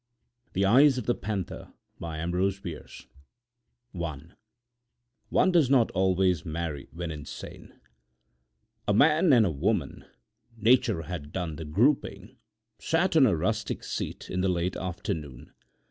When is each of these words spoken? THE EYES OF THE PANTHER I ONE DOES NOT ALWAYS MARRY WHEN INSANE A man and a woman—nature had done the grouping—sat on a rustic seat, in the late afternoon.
THE 0.53 0.65
EYES 0.65 0.97
OF 0.97 1.05
THE 1.05 1.13
PANTHER 1.13 1.73
I 2.01 2.25
ONE 3.93 4.31
DOES 5.31 5.69
NOT 5.69 5.91
ALWAYS 5.91 6.43
MARRY 6.43 6.87
WHEN 6.91 7.11
INSANE 7.11 7.79
A 8.87 8.93
man 8.95 9.31
and 9.31 9.45
a 9.45 9.51
woman—nature 9.51 11.03
had 11.03 11.31
done 11.31 11.57
the 11.57 11.65
grouping—sat 11.65 13.15
on 13.15 13.27
a 13.27 13.35
rustic 13.35 13.83
seat, 13.83 14.27
in 14.31 14.41
the 14.41 14.49
late 14.49 14.75
afternoon. 14.75 15.53